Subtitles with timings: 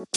[0.00, 0.16] Brother.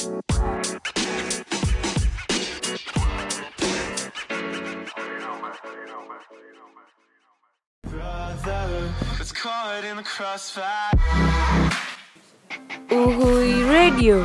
[12.90, 14.24] Uhui Radio.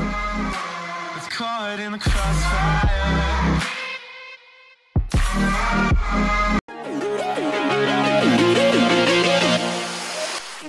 [1.17, 2.87] It's caught in the crossfire.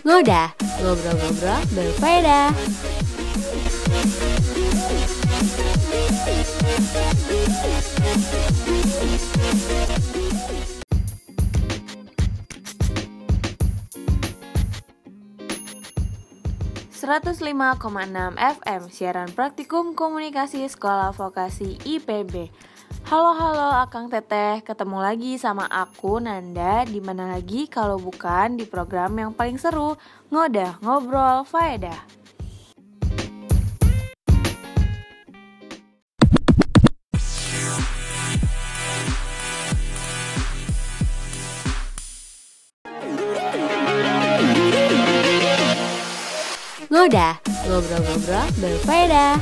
[0.02, 0.50] Ngoda,
[0.82, 2.50] ngobrol-ngobrol berfaedah.
[17.10, 22.54] ...105,6 FM siaran praktikum komunikasi sekolah vokasi IPB.
[23.10, 28.70] Halo halo Akang Teteh, ketemu lagi sama aku Nanda di mana lagi kalau bukan di
[28.70, 29.98] program yang paling seru,
[30.30, 32.19] Ngodah Ngobrol Faedah.
[47.10, 49.42] Ngodah, ngobrol-ngobrol berfaedah.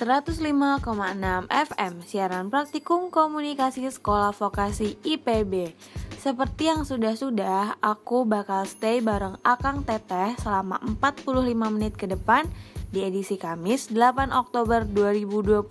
[0.00, 5.76] ...105,6 FM siaran praktikum komunikasi sekolah vokasi IPB
[6.18, 11.30] Seperti yang sudah-sudah, aku bakal stay bareng Akang Teteh selama 45
[11.70, 12.42] menit ke depan
[12.90, 15.62] di edisi Kamis 8 Oktober 2020.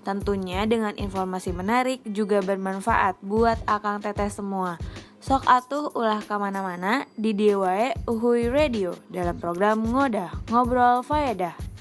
[0.00, 4.80] Tentunya dengan informasi menarik juga bermanfaat buat Akang Teteh semua.
[5.20, 11.73] Sok atuh ulah ke mana-mana di DIY Uhui Radio dalam program Ngodah, Ngobrol Faedah.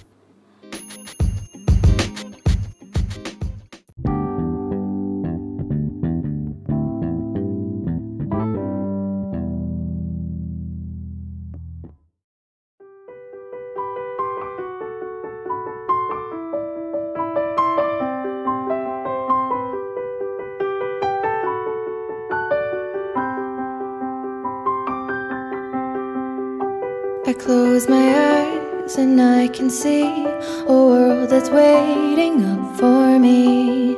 [29.73, 30.23] See
[30.67, 33.95] a world that's waiting up for me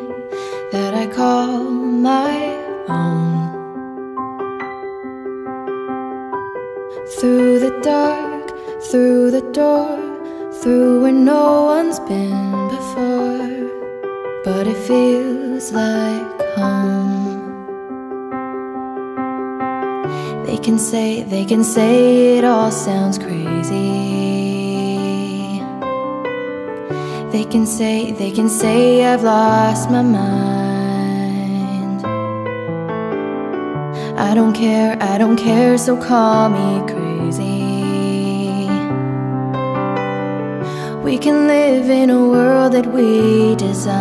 [0.71, 2.31] that I call my
[2.87, 3.51] own.
[7.19, 8.45] Through the dark,
[8.89, 9.99] through the door,
[10.61, 13.49] through where no one's been before,
[14.45, 17.35] but it feels like home.
[20.45, 24.34] They can say, they can say it all sounds crazy.
[27.35, 32.05] They can say, they can say I've lost my mind.
[34.17, 38.69] I don't care, I don't care, so call me crazy.
[41.03, 43.95] We can live in a world that we design.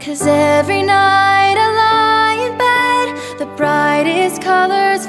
[0.00, 5.06] Cause every night I lie in bed, the brightest colors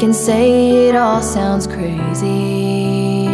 [0.00, 3.26] can say it all sounds crazy.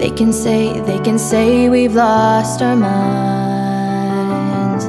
[0.00, 4.86] They can say, they can say we've lost our minds.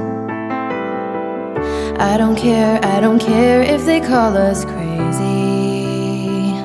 [1.99, 6.55] I don't care, I don't care if they call us crazy.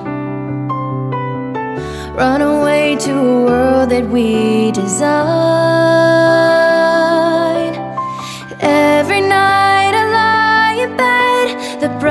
[2.17, 6.74] Run away to a world that we design.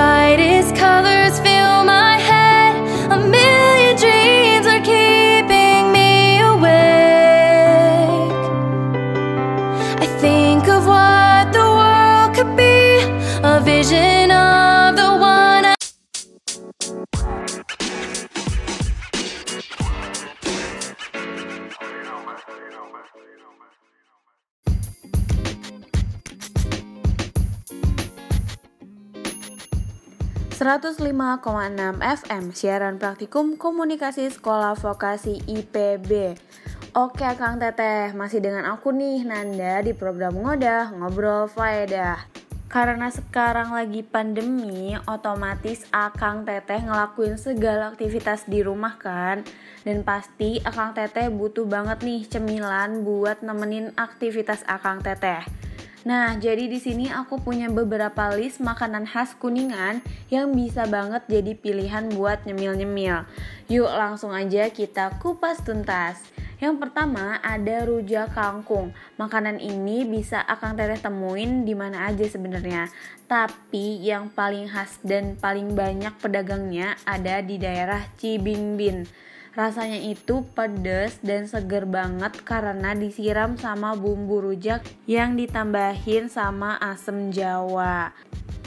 [0.04, 0.63] Brightest
[30.74, 36.34] 105,6 FM Siaran Praktikum Komunikasi Sekolah Vokasi IPB
[36.98, 42.26] Oke Kang Teteh, masih dengan aku nih Nanda di program Ngodah Ngobrol Faedah
[42.74, 49.46] karena sekarang lagi pandemi, otomatis Akang Teteh ngelakuin segala aktivitas di rumah kan.
[49.86, 55.46] Dan pasti Akang Teteh butuh banget nih cemilan buat nemenin aktivitas Akang Teteh.
[56.04, 61.56] Nah, jadi di sini aku punya beberapa list makanan khas Kuningan yang bisa banget jadi
[61.56, 63.24] pilihan buat nyemil-nyemil.
[63.72, 66.20] Yuk langsung aja kita kupas tuntas.
[66.60, 68.92] Yang pertama ada rujak kangkung.
[69.16, 72.92] Makanan ini bisa Akang Teteh temuin di mana aja sebenarnya.
[73.28, 79.08] Tapi yang paling khas dan paling banyak pedagangnya ada di daerah Cibingbin.
[79.54, 87.30] Rasanya itu pedas dan seger banget karena disiram sama bumbu rujak yang ditambahin sama asem
[87.30, 88.10] jawa.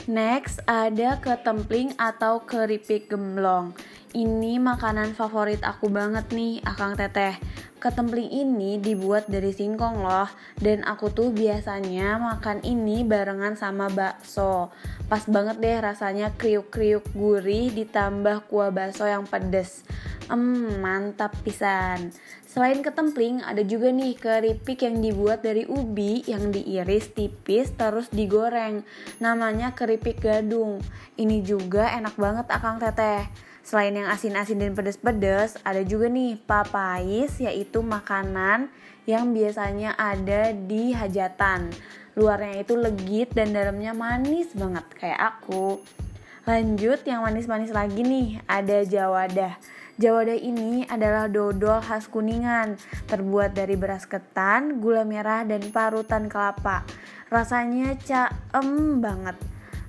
[0.07, 3.75] Next ada ketempling atau keripik gemblong.
[4.15, 7.35] Ini makanan favorit aku banget nih, Akang Teteh.
[7.77, 10.25] Ketempling ini dibuat dari singkong loh
[10.57, 14.73] Dan aku tuh biasanya makan ini barengan sama bakso
[15.05, 19.85] Pas banget deh rasanya kriuk-kriuk gurih ditambah kuah bakso yang pedes
[20.25, 22.09] Hmm, mantap pisan
[22.57, 28.81] Selain ketempling, ada juga nih keripik yang dibuat dari ubi yang diiris tipis terus digoreng.
[29.21, 30.81] Namanya keripik gadung.
[31.21, 33.29] Ini juga enak banget akang teteh.
[33.61, 38.73] Selain yang asin-asin dan pedas-pedas, ada juga nih papais yaitu makanan
[39.05, 41.69] yang biasanya ada di hajatan.
[42.17, 45.77] Luarnya itu legit dan dalamnya manis banget kayak aku.
[46.49, 49.61] Lanjut yang manis-manis lagi nih, ada jawadah.
[49.97, 52.77] Jawadah ini adalah dodol khas Kuningan,
[53.09, 56.85] terbuat dari beras ketan, gula merah, dan parutan kelapa.
[57.33, 59.37] Rasanya caem banget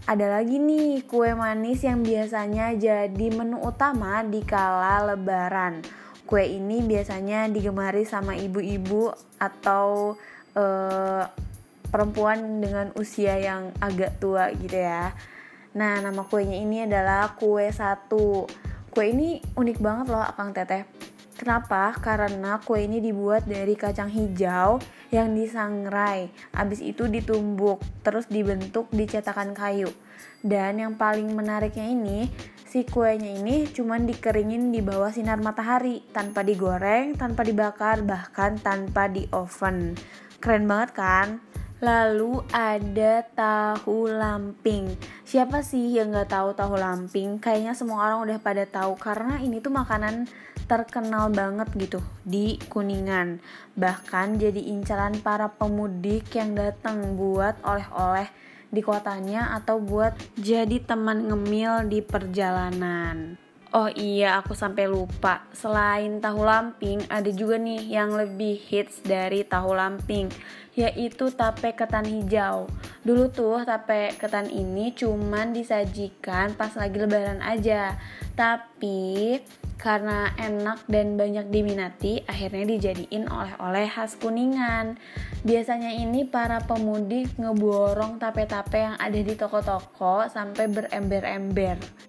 [0.09, 5.85] ada lagi nih kue manis yang biasanya jadi menu utama di kala lebaran.
[6.25, 10.17] Kue ini biasanya digemari sama ibu-ibu atau
[10.57, 11.25] uh,
[11.93, 15.13] perempuan dengan usia yang agak tua gitu ya.
[15.77, 18.49] Nah, nama kuenya ini adalah kue satu.
[18.89, 20.89] Kue ini unik banget loh, Akang Teteh.
[21.39, 21.95] Kenapa?
[21.95, 24.83] Karena kue ini dibuat dari kacang hijau
[25.15, 29.87] yang disangrai, habis itu ditumbuk, terus dibentuk di cetakan kayu.
[30.43, 32.27] Dan yang paling menariknya ini,
[32.67, 39.07] si kuenya ini cuma dikeringin di bawah sinar matahari, tanpa digoreng, tanpa dibakar, bahkan tanpa
[39.07, 39.95] di oven.
[40.43, 41.27] Keren banget kan?
[41.79, 44.99] Lalu ada tahu lamping.
[45.23, 47.39] Siapa sih yang nggak tahu tahu lamping?
[47.39, 50.27] Kayaknya semua orang udah pada tahu karena ini tuh makanan
[50.67, 53.39] terkenal banget gitu di Kuningan.
[53.79, 58.27] Bahkan jadi incaran para pemudik yang datang buat oleh-oleh
[58.69, 63.48] di kotanya atau buat jadi teman ngemil di perjalanan.
[63.69, 65.45] Oh iya, aku sampai lupa.
[65.53, 70.33] Selain tahu lamping, ada juga nih yang lebih hits dari tahu lamping,
[70.73, 72.65] yaitu tape ketan hijau.
[73.05, 78.01] Dulu tuh tape ketan ini cuman disajikan pas lagi lebaran aja.
[78.33, 79.37] Tapi
[79.77, 84.97] karena enak dan banyak diminati, akhirnya dijadiin oleh-oleh khas Kuningan.
[85.45, 92.09] Biasanya ini para pemudik ngeborong tape-tape yang ada di toko-toko sampai berember-ember.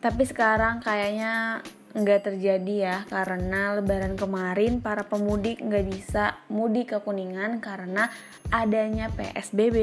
[0.00, 6.98] Tapi sekarang kayaknya nggak terjadi ya karena lebaran kemarin para pemudik nggak bisa mudik ke
[7.04, 8.08] Kuningan karena
[8.48, 9.76] adanya PSBB.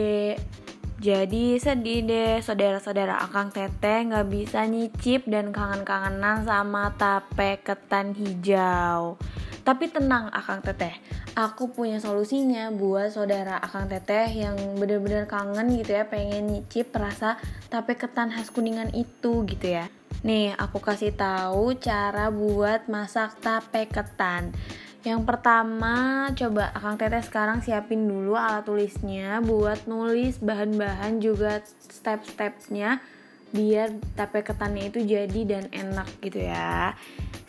[0.97, 9.21] Jadi sedih deh saudara-saudara Akang Teteh nggak bisa nyicip dan kangen-kangenan sama tape ketan hijau.
[9.67, 10.95] Tapi tenang Akang Teteh,
[11.35, 17.35] aku punya solusinya buat saudara Akang Teteh yang bener-bener kangen gitu ya pengen nyicip rasa
[17.67, 19.91] tape ketan khas Kuningan itu gitu ya.
[20.23, 24.55] Nih, aku kasih tahu cara buat masak tape ketan.
[25.03, 33.03] Yang pertama, coba Akang Teteh sekarang siapin dulu alat tulisnya buat nulis bahan-bahan juga step-stepnya
[33.51, 36.95] biar tape ketannya itu jadi dan enak gitu ya.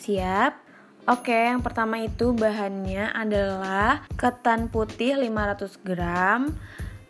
[0.02, 0.67] Siap?
[1.08, 6.52] Oke, yang pertama itu bahannya adalah ketan putih 500 gram,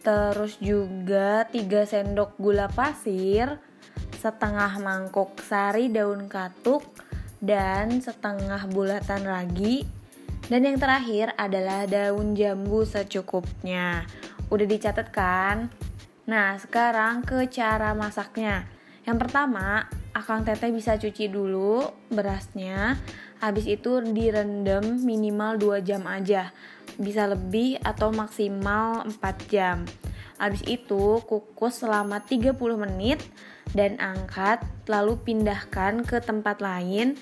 [0.06, 3.58] terus juga 3 sendok gula pasir,
[4.22, 6.86] setengah mangkuk sari daun katuk,
[7.42, 9.82] dan setengah bulatan ragi.
[10.46, 14.06] Dan yang terakhir adalah daun jambu secukupnya.
[14.46, 15.74] Udah dicatat kan?
[16.30, 18.62] Nah, sekarang ke cara masaknya.
[19.02, 21.82] Yang pertama, Akang Teteh bisa cuci dulu
[22.14, 22.94] berasnya.
[23.38, 26.50] Habis itu direndam minimal 2 jam aja.
[26.98, 29.86] Bisa lebih atau maksimal 4 jam.
[30.38, 33.22] Habis itu kukus selama 30 menit
[33.74, 37.18] dan angkat lalu pindahkan ke tempat lain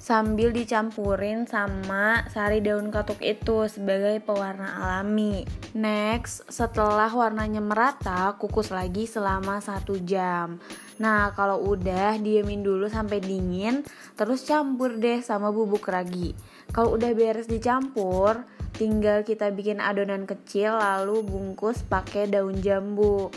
[0.00, 5.44] sambil dicampurin sama sari daun katuk itu sebagai pewarna alami.
[5.76, 10.56] Next, setelah warnanya merata, kukus lagi selama satu jam.
[11.00, 13.80] Nah, kalau udah diemin dulu sampai dingin,
[14.20, 16.36] terus campur deh sama bubuk ragi.
[16.76, 18.44] Kalau udah beres dicampur,
[18.76, 23.32] tinggal kita bikin adonan kecil lalu bungkus pakai daun jambu.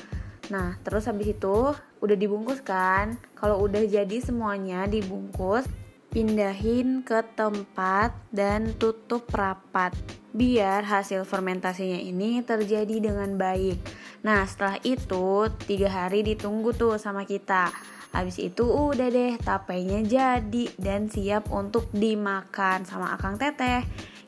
[0.51, 1.71] Nah, terus habis itu
[2.03, 3.15] udah dibungkus kan?
[3.39, 5.63] Kalau udah jadi semuanya dibungkus,
[6.13, 9.97] pindahin ke tempat dan tutup rapat
[10.29, 13.81] biar hasil fermentasinya ini terjadi dengan baik.
[14.21, 17.73] Nah setelah itu tiga hari ditunggu tuh sama kita.
[18.13, 23.81] Habis itu udah deh tapenya jadi dan siap untuk dimakan sama akang teteh.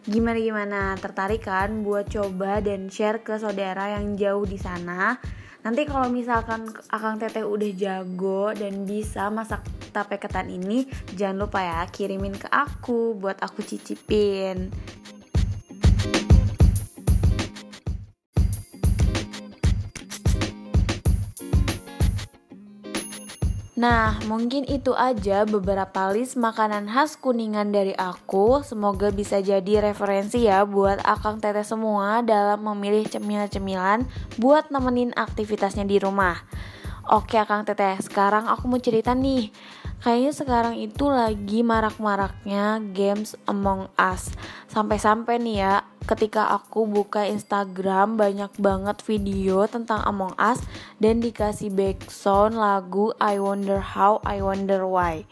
[0.10, 5.22] Gimana gimana tertarik kan buat coba dan share ke saudara yang jauh di sana?
[5.66, 10.86] Nanti kalau misalkan Akang Teteh udah jago dan bisa masak tape ketan ini,
[11.18, 14.70] jangan lupa ya kirimin ke aku buat aku cicipin.
[23.86, 28.66] Nah, mungkin itu aja beberapa list makanan khas Kuningan dari aku.
[28.66, 34.10] Semoga bisa jadi referensi ya buat akang teteh semua dalam memilih cemilan-cemilan
[34.42, 36.34] buat nemenin aktivitasnya di rumah.
[37.14, 39.54] Oke, akang teteh, sekarang aku mau cerita nih.
[40.02, 44.34] Kayaknya sekarang itu lagi marak-maraknya games Among Us.
[44.66, 50.62] Sampai-sampai nih ya, ketika aku buka Instagram banyak banget video tentang Among Us
[51.02, 55.26] dan dikasih background lagu I Wonder How, I Wonder Why.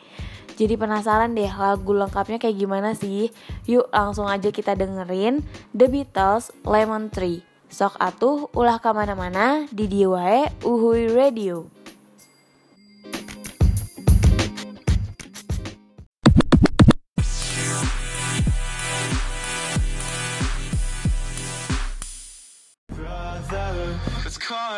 [0.54, 3.34] Jadi penasaran deh lagu lengkapnya kayak gimana sih?
[3.66, 5.42] Yuk langsung aja kita dengerin
[5.74, 7.42] The Beatles Lemon Tree.
[7.74, 11.83] Sok atuh ulah ke mana-mana di Diwae Uhui Radio.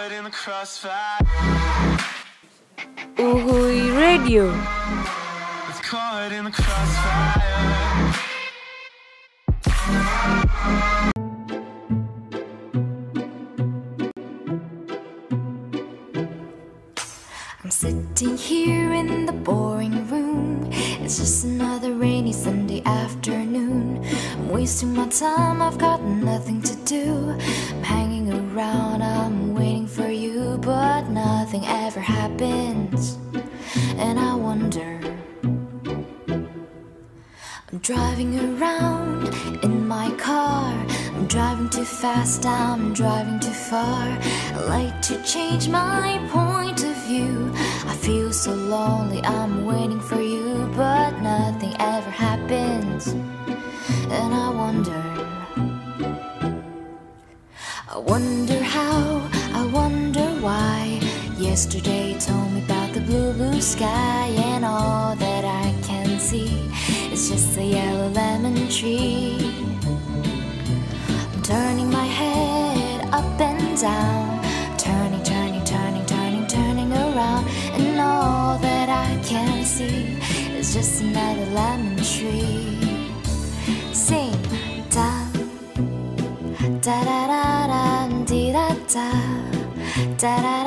[0.06, 1.18] Caught in the crossfire.
[3.18, 4.54] Uhui Radio.
[5.70, 8.14] It's caught in the crossfire.
[17.64, 20.70] I'm sitting here in the boring room.
[20.72, 24.06] It's just another rainy Sunday afternoon.
[24.34, 27.36] I'm wasting my time, I've got nothing to do.
[27.72, 29.55] I'm hanging around, I'm
[31.56, 33.18] nothing ever happens.
[33.98, 35.00] And I wonder.
[37.72, 39.34] I'm driving around
[39.64, 40.74] in my car.
[41.14, 44.18] I'm driving too fast, I'm driving too far.
[44.54, 47.52] I like to change my point of view.
[47.86, 53.08] I feel so lonely, I'm waiting for you, but nothing ever happens.
[53.08, 55.04] And I wonder.
[57.88, 59.15] I wonder how.
[61.56, 66.52] Yesterday told me about the blue, blue sky, and all that I can see
[67.14, 69.38] is just a yellow lemon tree.
[71.32, 74.44] I'm turning my head up and down,
[74.78, 77.48] turning, turning, turning, turning, turning around,
[77.80, 80.20] and all that I can see
[80.60, 82.76] is just another lemon tree.
[83.94, 84.36] Sing
[84.90, 85.26] da
[86.82, 89.10] da da da da dee da da
[90.18, 90.65] da da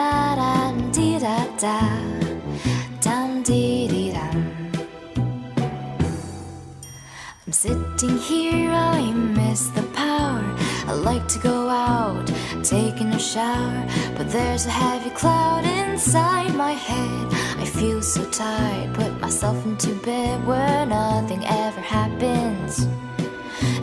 [7.47, 10.45] I'm sitting here, I miss the power.
[10.87, 12.31] I like to go out,
[12.63, 17.27] taking a shower, but there's a heavy cloud inside my head.
[17.59, 22.87] I feel so tired, put myself into bed where nothing ever happens,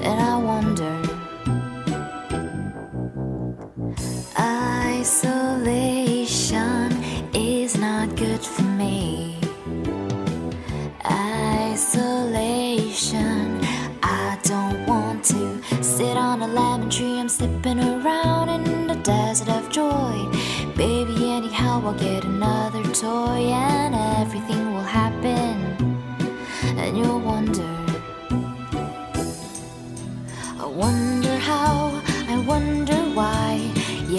[0.01, 1.14] and I wonder.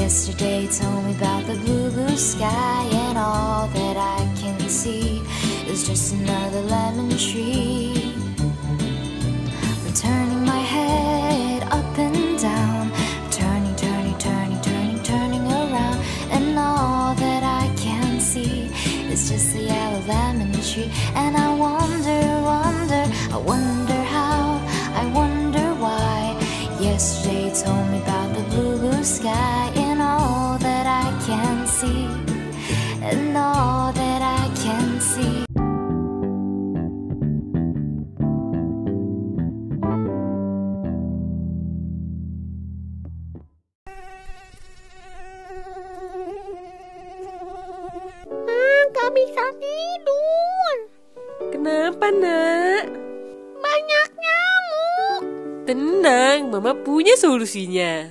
[0.07, 5.21] Yesterday told me about the blue, blue sky, and all that I can see
[5.67, 8.15] is just another lemon tree.
[9.85, 12.93] I'm turning my head up and down,
[13.33, 15.99] turning, turning, turning, turning, turning around,
[16.31, 18.71] And all that I can see
[19.11, 20.89] is just a yellow lemon tree.
[21.17, 22.23] And I wonder,
[22.53, 24.63] wonder, I wonder how,
[24.95, 26.39] I wonder why.
[26.81, 29.73] Yesterday told me about the blue, blue sky
[57.47, 58.11] solusinya.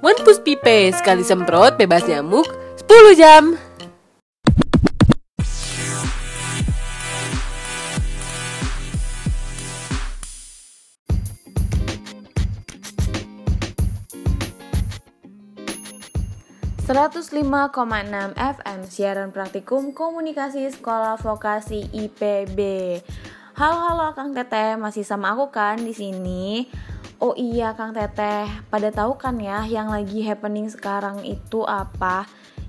[0.00, 2.48] One Push Pipe sekali semprot bebas nyamuk
[2.88, 3.44] 10 jam.
[16.88, 22.58] ...105,6 FM siaran praktikum komunikasi sekolah vokasi IPB.
[23.58, 26.70] Halo halo Kang Teteh, masih sama aku kan di sini.
[27.18, 32.22] Oh iya Kang Teteh, pada tahu kan ya yang lagi happening sekarang itu apa?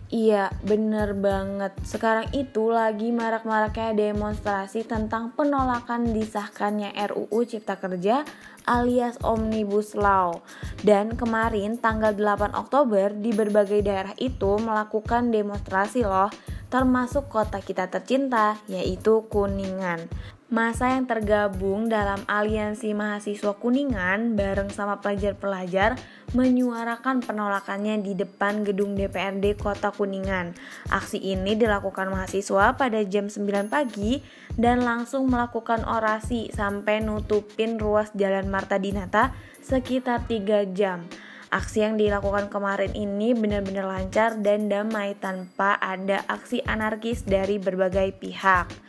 [0.09, 1.77] Iya, bener banget.
[1.85, 8.25] Sekarang itu lagi marak-maraknya demonstrasi tentang penolakan disahkannya RUU Cipta Kerja
[8.65, 10.41] alias Omnibus Law.
[10.81, 16.33] Dan kemarin tanggal 8 Oktober di berbagai daerah itu melakukan demonstrasi loh,
[16.73, 20.09] termasuk kota kita tercinta yaitu Kuningan.
[20.49, 25.93] Masa yang tergabung dalam aliansi mahasiswa Kuningan bareng sama pelajar-pelajar
[26.33, 30.57] menyuarakan penolakannya di depan gedung DPRD Kota Kuningan.
[30.89, 34.25] Aksi ini dilakukan mahasiswa pada jam 9 pagi
[34.57, 41.05] dan langsung melakukan orasi sampai nutupin ruas Jalan Marta Dinata sekitar 3 jam.
[41.53, 48.17] Aksi yang dilakukan kemarin ini benar-benar lancar dan damai tanpa ada aksi anarkis dari berbagai
[48.17, 48.88] pihak.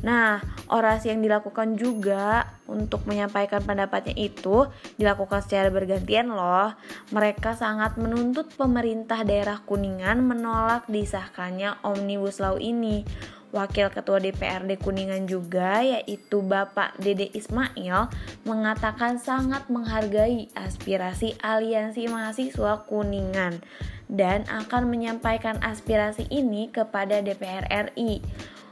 [0.00, 0.40] Nah,
[0.72, 4.64] orasi yang dilakukan juga untuk menyampaikan pendapatnya itu
[4.96, 6.72] dilakukan secara bergantian loh.
[7.12, 13.04] Mereka sangat menuntut pemerintah daerah Kuningan menolak disahkannya Omnibus Law ini.
[13.50, 18.06] Wakil Ketua DPRD Kuningan juga yaitu Bapak Dede Ismail
[18.46, 23.58] mengatakan sangat menghargai aspirasi Aliansi Mahasiswa Kuningan
[24.06, 28.22] dan akan menyampaikan aspirasi ini kepada DPR RI.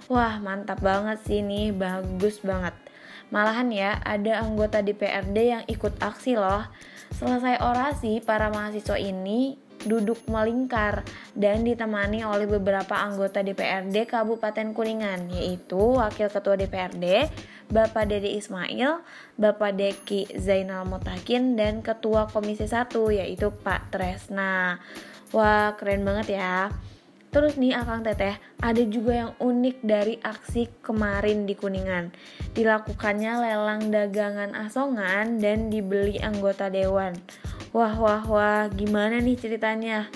[0.09, 2.73] Wah mantap banget sih nih, bagus banget.
[3.29, 6.65] Malahan ya, ada anggota DPRD yang ikut aksi loh.
[7.13, 15.29] Selesai orasi, para mahasiswa ini duduk melingkar dan ditemani oleh beberapa anggota DPRD Kabupaten Kuningan,
[15.29, 17.29] yaitu Wakil Ketua DPRD,
[17.69, 19.05] Bapak Dede Ismail,
[19.37, 24.81] Bapak Deki Zainal Mutakin, dan Ketua Komisi 1, yaitu Pak Tresna.
[25.37, 26.73] Wah, keren banget ya.
[27.29, 32.09] Terus nih Akang Teteh, ada juga yang unik dari aksi kemarin di Kuningan.
[32.57, 37.13] Dilakukannya lelang dagangan asongan dan dibeli anggota dewan.
[37.77, 40.09] Wah wah wah, gimana nih ceritanya?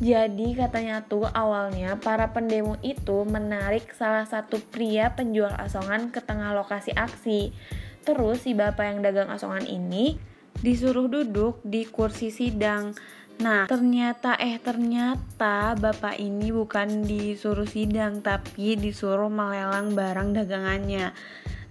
[0.00, 6.50] Jadi katanya tuh awalnya para pendemo itu menarik salah satu pria penjual asongan ke tengah
[6.50, 7.54] lokasi aksi.
[8.02, 10.18] Terus si bapak yang dagang asongan ini
[10.64, 12.96] disuruh duduk di kursi sidang.
[13.42, 21.10] Nah, ternyata eh ternyata bapak ini bukan disuruh sidang tapi disuruh melelang barang dagangannya.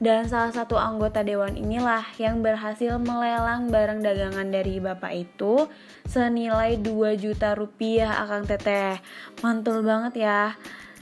[0.04, 5.72] Dan salah satu anggota dewan inilah yang berhasil melelang barang dagangan dari bapak itu
[6.04, 9.00] senilai 2 juta rupiah akang teteh.
[9.40, 10.60] Mantul banget ya.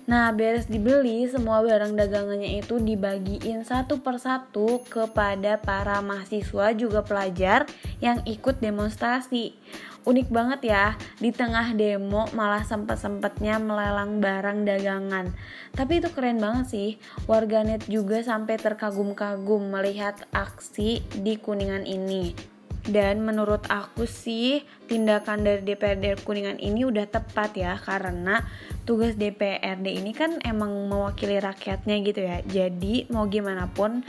[0.09, 7.69] Nah, beres dibeli, semua barang dagangannya itu dibagiin satu persatu kepada para mahasiswa juga pelajar
[8.01, 9.53] yang ikut demonstrasi.
[10.01, 15.29] Unik banget ya di tengah demo malah sempet-sempetnya melelang barang dagangan.
[15.77, 16.89] Tapi itu keren banget sih
[17.29, 22.33] warganet juga sampai terkagum-kagum melihat aksi di kuningan ini.
[22.81, 28.41] Dan menurut aku sih tindakan dari DPRD Kuningan ini udah tepat ya karena
[28.83, 32.37] tugas DPRD ini kan emang mewakili rakyatnya gitu ya.
[32.45, 34.01] Jadi mau gimana pun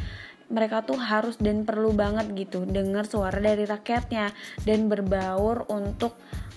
[0.53, 4.37] mereka tuh harus dan perlu banget gitu dengar suara dari rakyatnya
[4.69, 6.13] dan berbaur untuk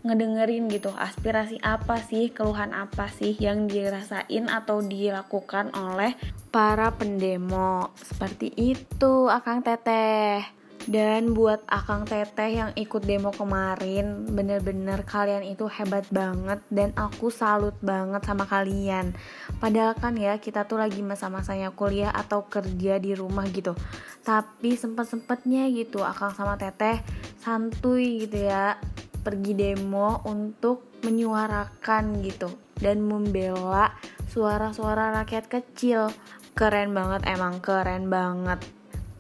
[0.06, 6.14] ngedengerin gitu aspirasi apa sih keluhan apa sih yang dirasain atau dilakukan oleh
[6.54, 7.90] para pendemo.
[7.98, 10.55] Seperti itu akang teteh
[10.86, 17.34] dan buat Akang Teteh yang ikut demo kemarin, bener-bener kalian itu hebat banget dan aku
[17.34, 19.18] salut banget sama kalian.
[19.58, 23.74] Padahal kan ya kita tuh lagi masa-masanya kuliah atau kerja di rumah gitu.
[24.22, 27.02] Tapi sempet-sempetnya gitu Akang sama Teteh
[27.42, 28.78] santuy gitu ya
[29.26, 33.90] pergi demo untuk menyuarakan gitu dan membela
[34.30, 36.14] suara-suara rakyat kecil.
[36.54, 38.75] Keren banget emang keren banget.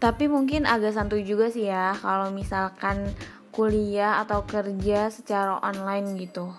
[0.06, 3.10] Tapi mungkin agak santuy juga sih ya kalau misalkan
[3.50, 6.54] kuliah atau kerja secara online gitu.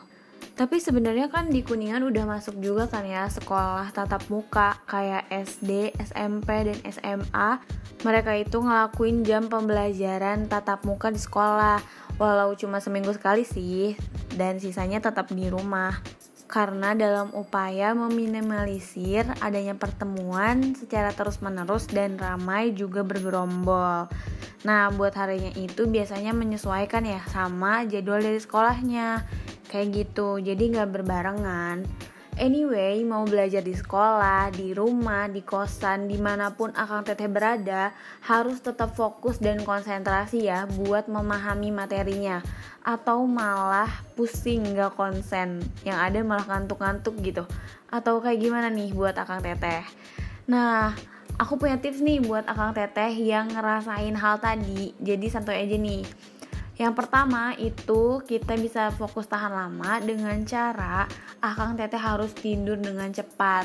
[0.59, 5.95] Tapi sebenarnya kan di Kuningan udah masuk juga kan ya sekolah tatap muka kayak SD,
[5.95, 7.63] SMP, dan SMA.
[8.03, 11.79] Mereka itu ngelakuin jam pembelajaran tatap muka di sekolah,
[12.19, 13.95] walau cuma seminggu sekali sih,
[14.35, 15.95] dan sisanya tetap di rumah.
[16.47, 24.07] Karena dalam upaya meminimalisir adanya pertemuan secara terus-menerus dan ramai juga bergerombol.
[24.63, 29.27] Nah, buat harinya itu biasanya menyesuaikan ya sama jadwal dari sekolahnya
[29.67, 31.85] kayak gitu jadi nggak berbarengan
[32.37, 37.97] Anyway, mau belajar di sekolah, di rumah, di kosan, di mana pun Akang Teteh berada,
[38.29, 42.45] harus tetap fokus dan konsentrasi ya buat memahami materinya.
[42.85, 43.89] Atau malah
[44.21, 47.49] pusing gak konsen, yang ada malah ngantuk-ngantuk gitu.
[47.89, 49.89] Atau kayak gimana nih buat Akang Teteh?
[50.45, 50.93] Nah,
[51.41, 56.05] aku punya tips nih buat Akang Teteh yang ngerasain hal tadi, jadi santai aja nih
[56.77, 61.09] yang pertama itu kita bisa fokus tahan lama dengan cara
[61.41, 63.65] akang teteh harus tidur dengan cepat.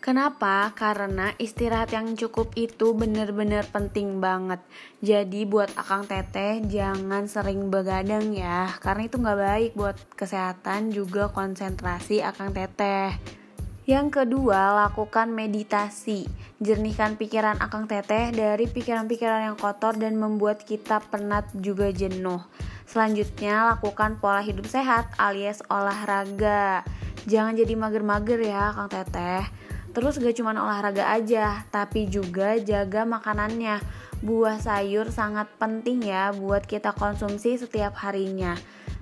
[0.00, 0.72] Kenapa?
[0.72, 4.58] Karena istirahat yang cukup itu bener-bener penting banget.
[5.04, 11.28] Jadi buat akang teteh jangan sering begadang ya, karena itu nggak baik buat kesehatan juga
[11.28, 13.39] konsentrasi akang teteh.
[13.90, 16.22] Yang kedua, lakukan meditasi.
[16.62, 22.38] Jernihkan pikiran Akang Teteh dari pikiran-pikiran yang kotor dan membuat kita penat juga jenuh.
[22.86, 26.86] Selanjutnya, lakukan pola hidup sehat alias olahraga.
[27.26, 29.50] Jangan jadi mager-mager ya, Kang Teteh.
[29.90, 33.82] Terus gak cuma olahraga aja, tapi juga jaga makanannya.
[34.22, 38.54] Buah sayur sangat penting ya buat kita konsumsi setiap harinya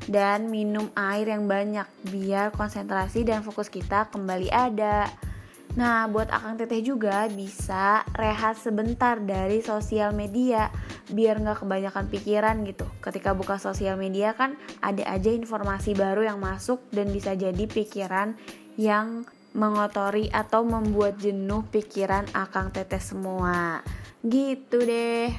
[0.08, 5.06] dan minum air yang banyak biar konsentrasi dan fokus kita kembali ada.
[5.76, 10.72] Nah, buat Akang Teteh juga bisa rehat sebentar dari sosial media
[11.12, 12.88] biar nggak kebanyakan pikiran gitu.
[13.04, 18.34] Ketika buka sosial media kan ada aja informasi baru yang masuk dan bisa jadi pikiran
[18.80, 23.84] yang mengotori atau membuat jenuh pikiran Akang Teteh semua.
[24.24, 25.30] Gitu deh.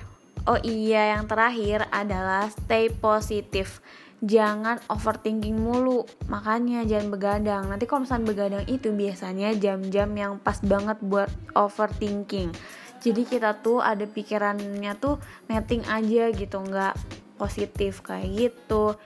[0.47, 3.83] Oh iya, yang terakhir adalah stay positif
[4.19, 6.03] jangan overthinking mulu.
[6.27, 7.63] Makanya jangan begadang.
[7.67, 12.51] Nanti kalau misalnya begadang itu biasanya jam-jam yang pas banget buat overthinking.
[12.99, 16.59] Jadi kita tuh ada pikirannya tuh netting aja gitu.
[16.59, 16.99] Nggak
[17.39, 18.99] positif kayak gitu.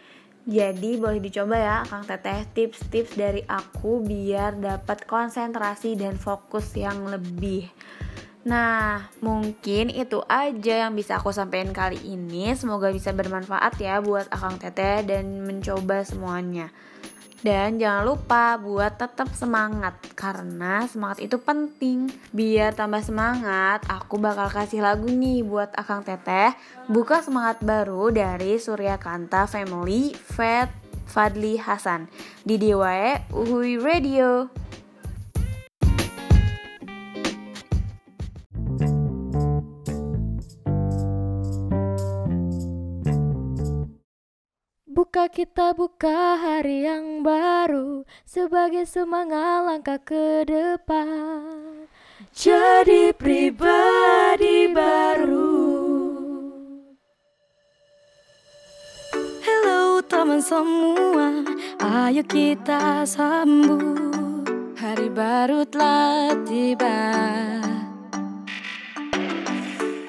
[0.44, 2.44] Jadi boleh dicoba ya Kang Teteh.
[2.52, 7.70] Tips-tips dari aku biar dapat konsentrasi dan fokus yang lebih
[8.44, 12.52] Nah, mungkin itu aja yang bisa aku sampaikan kali ini.
[12.60, 16.68] Semoga bisa bermanfaat ya buat Akang Teteh dan mencoba semuanya.
[17.44, 22.08] Dan jangan lupa buat tetap semangat karena semangat itu penting.
[22.32, 26.56] Biar tambah semangat, aku bakal kasih lagu nih buat Akang Teteh.
[26.88, 30.72] Buka semangat baru dari Surya Kanta Family Fat
[31.04, 32.08] Fadli Hasan
[32.48, 34.63] di DIY Uhui Radio.
[44.94, 51.90] Buka kita buka hari yang baru Sebagai semangat langkah ke depan.
[52.30, 55.58] Jadi pribadi baru.
[59.42, 61.42] Hello teman semua.
[61.82, 64.46] Ayo kita sambut.
[64.78, 67.02] Hari baru telah tiba.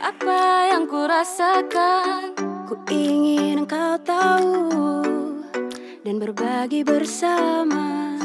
[0.04, 2.33] Apa yang ku rasakan
[2.64, 5.05] Ku ingin engkau tahu
[6.00, 8.16] dan berbagi bersama.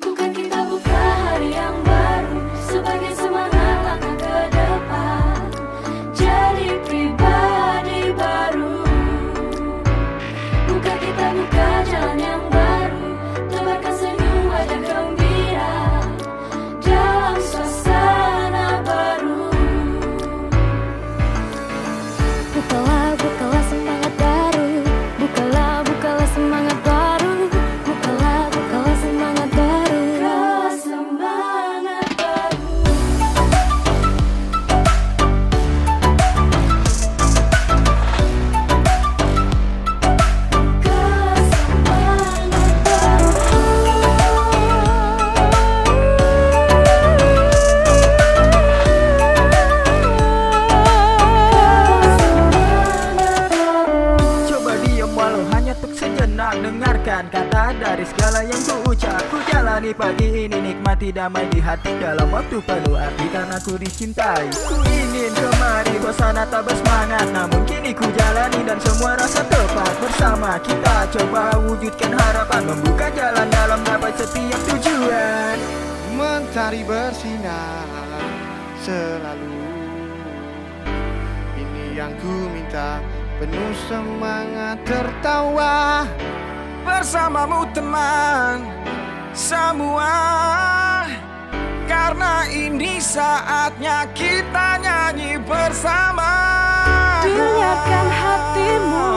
[0.00, 2.40] Bukan kita buka hari yang baru
[2.72, 3.61] sebagai semangat
[78.82, 79.62] selalu.
[81.54, 82.98] Ini yang ku minta
[83.38, 86.06] Penuh semangat tertawa.
[86.82, 88.66] Bersamamu teman
[89.30, 90.14] Semua.
[91.86, 96.32] Karena ini saatnya kita nyanyi bersama.
[97.22, 99.10] Dengarkan hatimu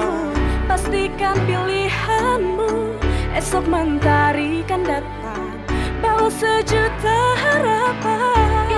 [0.70, 3.02] Pastikan pilihanmu.
[3.36, 5.60] Esok mentari kan datang
[6.00, 8.75] Bawa sejuta harapan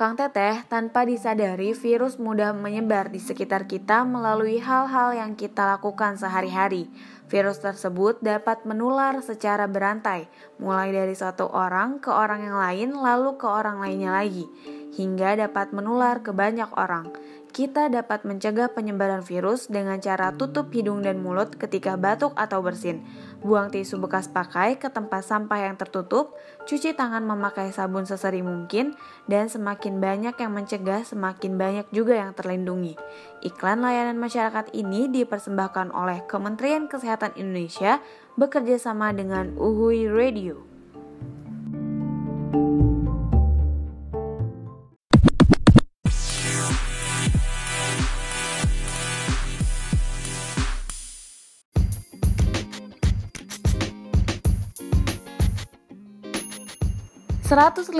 [0.00, 6.16] Akang Teteh, tanpa disadari virus mudah menyebar di sekitar kita melalui hal-hal yang kita lakukan
[6.16, 6.88] sehari-hari.
[7.28, 10.24] Virus tersebut dapat menular secara berantai,
[10.56, 14.48] mulai dari satu orang ke orang yang lain lalu ke orang lainnya lagi,
[14.96, 17.12] hingga dapat menular ke banyak orang.
[17.52, 23.04] Kita dapat mencegah penyebaran virus dengan cara tutup hidung dan mulut ketika batuk atau bersin,
[23.40, 26.36] buang tisu bekas pakai ke tempat sampah yang tertutup,
[26.68, 28.94] cuci tangan memakai sabun sesering mungkin,
[29.26, 32.94] dan semakin banyak yang mencegah, semakin banyak juga yang terlindungi.
[33.42, 37.98] Iklan layanan masyarakat ini dipersembahkan oleh Kementerian Kesehatan Indonesia
[38.38, 40.69] bekerja sama dengan Uhui Radio.
[57.50, 57.98] ...105,6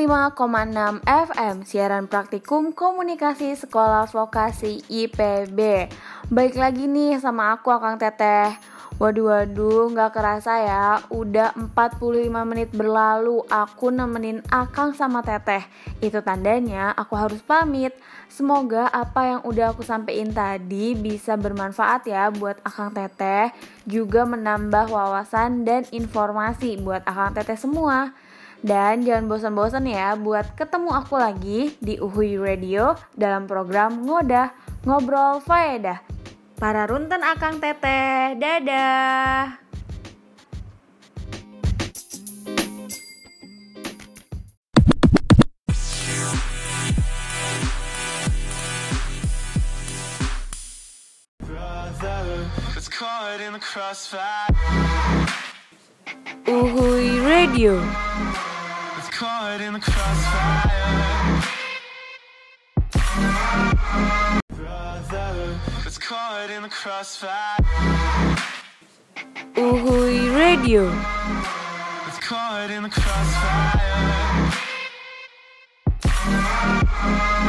[1.03, 5.91] FM siaran praktikum komunikasi sekolah vokasi IPB
[6.31, 8.55] Baik lagi nih sama aku Akang Teteh.
[9.03, 15.67] Waduh waduh nggak kerasa ya Udah 45 menit berlalu aku nemenin Akang sama Teteh.
[15.99, 17.91] Itu tandanya aku harus pamit.
[18.31, 23.51] Semoga apa yang udah aku sampein tadi bisa bermanfaat ya buat Akang Teteh.
[23.83, 28.15] Juga menambah wawasan dan informasi buat Akang Teteh semua
[28.61, 34.53] dan jangan bosan-bosan ya buat ketemu aku lagi di Uhui Radio dalam program Ngodah
[34.85, 36.01] Ngobrol Faedah.
[36.61, 39.57] Para runten Akang Teteh, dadah.
[56.45, 57.79] Uhui Radio.
[59.21, 61.43] Caught in the crossfire.
[64.49, 67.59] Brother, it's caught in the crossfire.
[69.57, 70.89] Uhui Radio.
[72.09, 74.11] It's caught in the crossfire